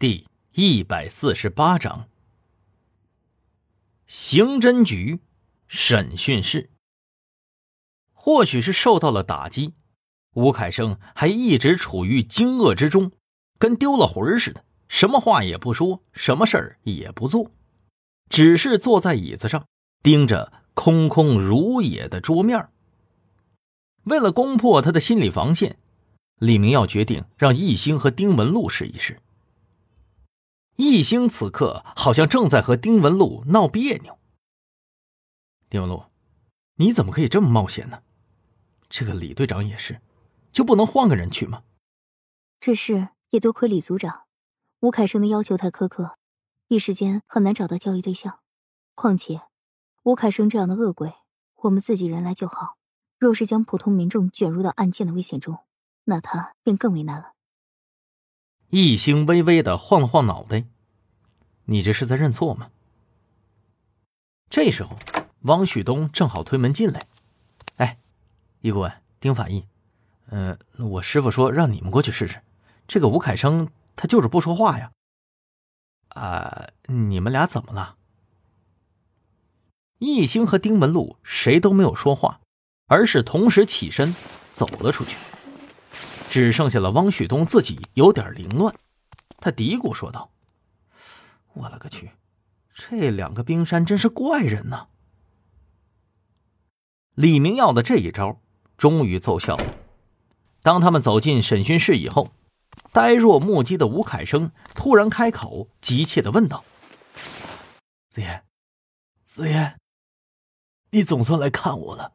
[0.00, 2.08] 第一百四十八章，
[4.06, 5.20] 刑侦局
[5.68, 6.70] 审讯室。
[8.14, 9.74] 或许是受到了打击，
[10.32, 13.12] 吴凯生还一直处于惊愕之中，
[13.58, 17.50] 跟丢了魂似的，什么话也不说，什么事儿也不做，
[18.30, 19.66] 只是坐在椅子上，
[20.02, 22.70] 盯着空空如也的桌面。
[24.04, 25.76] 为了攻破他的心理防线，
[26.38, 29.20] 李明耀决定让易星和丁文璐试一试。
[30.80, 34.18] 易星此刻好像正在和丁文璐闹别扭。
[35.68, 36.04] 丁文璐，
[36.76, 38.02] 你怎么可以这么冒险呢？
[38.88, 40.00] 这个李队长也是，
[40.50, 41.62] 就不能换个人去吗？
[42.58, 44.24] 这事也多亏李组长，
[44.80, 46.16] 吴凯生的要求太苛刻，
[46.68, 48.40] 一时间很难找到交易对象。
[48.94, 49.42] 况且，
[50.02, 51.14] 吴凯生这样的恶鬼，
[51.56, 52.76] 我们自己人来就好。
[53.18, 55.58] 若是将普通民众卷入到案件的危险中，
[56.04, 57.34] 那他便更为难了。
[58.70, 60.64] 易星微微的晃了晃脑袋
[61.66, 62.70] ：“你这是在认错吗？”
[64.48, 64.96] 这时候，
[65.42, 67.06] 汪旭东正好推门进来
[67.76, 67.98] ：“哎，
[68.60, 69.66] 易顾问，丁法医，
[70.30, 72.40] 嗯，我师傅说让你们过去试试。
[72.88, 74.90] 这个吴凯生他就是不说话呀。
[76.08, 77.96] 啊，你们俩怎么了？”
[79.98, 82.40] 易星和丁文璐谁都没有说话。
[82.86, 84.16] 而是同时起身
[84.50, 85.16] 走了出去，
[86.30, 88.72] 只剩下了汪旭东自己有点凌乱。
[89.38, 90.30] 他嘀咕说道
[91.54, 92.12] ：“我勒个去，
[92.72, 94.86] 这两个冰山真是怪人呐！”
[97.16, 98.40] 李明耀的这一招
[98.76, 99.74] 终于奏效了。
[100.62, 102.28] 当他们走进审讯室以后，
[102.92, 106.62] 呆若木鸡的吴凯生突然开口，急切的问道
[108.08, 108.44] ：“子言，
[109.24, 109.80] 子言，
[110.90, 112.12] 你总算来看我了。”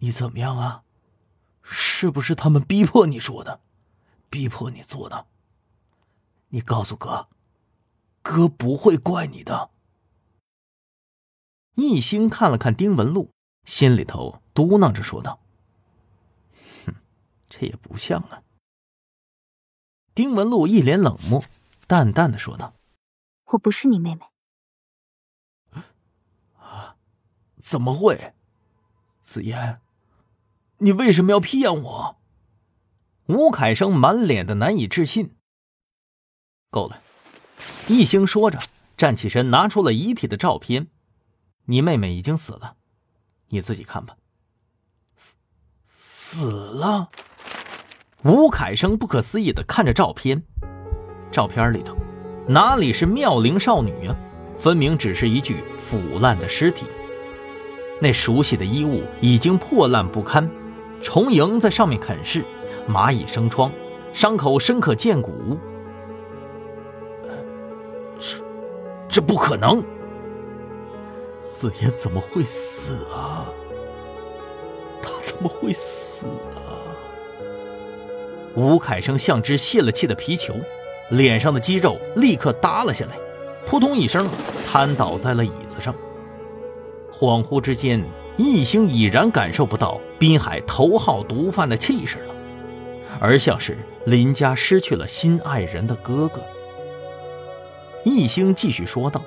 [0.00, 0.82] 你怎么样啊？
[1.62, 3.60] 是不是他们逼迫你说的，
[4.28, 5.26] 逼迫你做的？
[6.48, 7.28] 你告诉哥，
[8.22, 9.70] 哥不会怪你的。
[11.74, 13.30] 一星看了看丁文璐，
[13.64, 15.40] 心里头嘟囔着说道
[16.84, 16.94] ：“哼，
[17.48, 18.42] 这也不像啊。”
[20.14, 21.42] 丁文璐一脸冷漠，
[21.86, 22.74] 淡淡的说道
[23.52, 24.26] ：“我不是你妹妹。”
[26.58, 26.96] 啊？
[27.58, 28.34] 怎么会？
[29.20, 29.81] 紫嫣。
[30.82, 32.16] 你为什么要骗我？
[33.26, 35.36] 吴凯生满脸的难以置信。
[36.70, 37.00] 够了，
[37.86, 38.58] 一星说着，
[38.96, 40.88] 站起身，拿出了遗体的照片。
[41.66, 42.74] 你妹妹已经死了，
[43.50, 44.16] 你自己看吧。
[45.16, 45.36] 死
[45.96, 47.08] 死了？
[48.24, 50.42] 吴凯生不可思议的看着照片，
[51.30, 51.96] 照片里头
[52.48, 54.16] 哪里是妙龄少女啊？
[54.58, 56.86] 分明只是一具腐烂的尸体。
[58.00, 60.50] 那熟悉的衣物已经破烂不堪。
[61.02, 62.44] 虫蝇在上面啃噬，
[62.88, 63.70] 蚂蚁生疮，
[64.12, 65.58] 伤口深可见骨。
[68.18, 68.38] 这，
[69.08, 69.82] 这不可能！
[71.40, 73.46] 紫嫣怎么会死啊？
[75.02, 76.24] 他怎么会死
[76.54, 76.80] 啊？
[78.54, 80.54] 吴凯生像只泄了气的皮球，
[81.10, 83.16] 脸上的肌肉立刻耷了下来，
[83.66, 84.28] 扑通一声
[84.70, 85.92] 瘫倒在了椅子上。
[87.12, 88.04] 恍惚之间。
[88.36, 92.34] 易星已然感受不到滨海头号毒贩的气势了，
[93.20, 93.76] 而像是
[94.06, 96.40] 林家失去了心爱人的哥哥。
[98.04, 99.22] 易星继续说道：“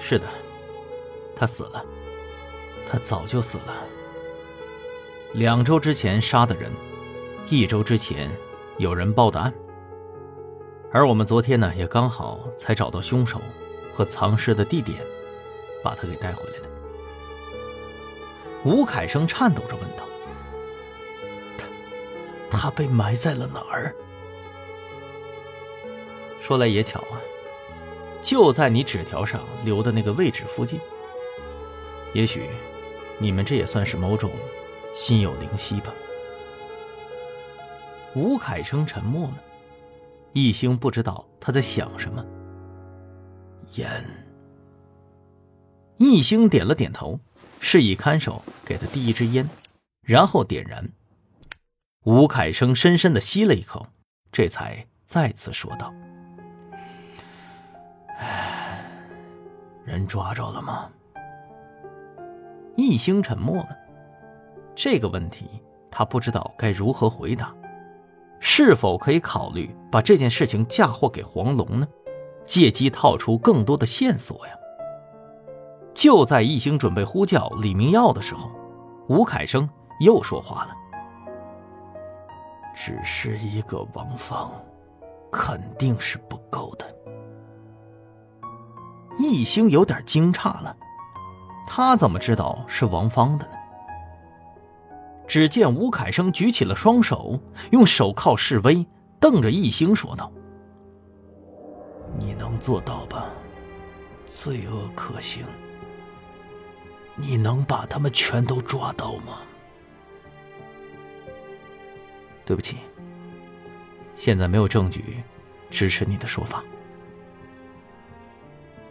[0.00, 0.26] 是的，
[1.36, 1.84] 他死了，
[2.90, 3.74] 他早就死了。
[5.34, 6.70] 两周之前杀的人，
[7.50, 8.30] 一周之前
[8.78, 9.52] 有人报的案，
[10.90, 13.40] 而我们昨天呢，也刚好才找到凶手
[13.94, 14.98] 和藏尸的地点，
[15.82, 16.70] 把他给带回来的。”
[18.64, 20.04] 吴凯生颤抖着问道
[22.50, 23.94] ：“他，他被埋在了哪儿？”
[26.40, 27.20] 说来也巧啊，
[28.22, 30.80] 就在你纸条上留的那个位置附近。
[32.14, 32.48] 也许，
[33.18, 34.30] 你们这也算是某种
[34.94, 35.92] 心有灵犀吧。
[38.14, 39.34] 吴凯生沉默了，
[40.32, 42.24] 一星不知道他在想什么。
[43.74, 44.04] 烟。
[45.96, 47.18] 一星点了点头。
[47.66, 49.48] 示意看守给他递一支烟，
[50.02, 50.86] 然后点燃。
[52.04, 53.86] 吴凯生深深的吸了一口，
[54.30, 55.90] 这才再次说道
[59.82, 60.90] ：“人抓着了吗？”
[62.76, 63.70] 一星沉默了。
[64.74, 65.46] 这个问题
[65.90, 67.52] 他不知道该如何回答。
[68.40, 71.88] 是否可以考虑把这件事情嫁祸给黄龙呢？
[72.44, 74.52] 借机套出更多的线索呀？
[76.04, 78.50] 就在一星准备呼叫李明耀的时候，
[79.08, 79.66] 吴凯生
[80.00, 80.76] 又说话了
[82.76, 84.52] ：“只是一个王芳，
[85.32, 86.84] 肯定是不够的。
[89.18, 90.76] 易兴有点惊诧了，
[91.66, 93.52] 他怎么知道是王芳的呢？
[95.26, 97.40] 只见吴凯生举起了双手，
[97.70, 98.86] 用手铐示威，
[99.18, 100.30] 瞪着易兴说道
[102.20, 103.30] ：“你能做到吧？
[104.26, 105.46] 罪恶可行，
[107.16, 109.38] 你能把他们全都抓到吗？”
[112.46, 112.76] 对不起，
[114.14, 115.22] 现在没有证据
[115.70, 116.62] 支持你的说法。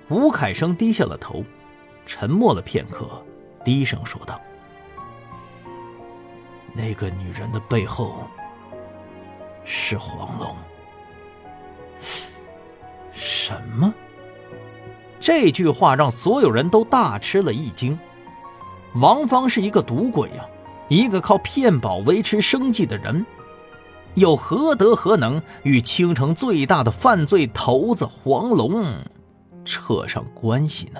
[0.10, 1.44] 吴凯生低下了头，
[2.06, 3.24] 沉默了片刻，
[3.64, 4.42] 低声说道。
[6.74, 8.28] 那个女人的背后
[9.64, 10.56] 是黄龙。
[13.12, 13.94] 什么？
[15.20, 17.98] 这句话让所有人都大吃了一惊。
[18.95, 20.45] 王芳是一个赌鬼呀，
[20.88, 23.25] 一个靠骗保维持生计的人，
[24.13, 28.86] 又何德何能与青城最大的犯罪头子黄龙
[29.66, 31.00] 扯上关系呢？